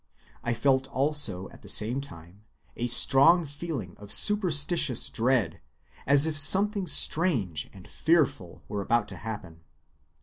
[0.43, 2.43] I felt also at the same time
[2.75, 5.61] a strong feeling of superstitious dread,
[6.07, 9.61] as if something strange and fearful were about to happen."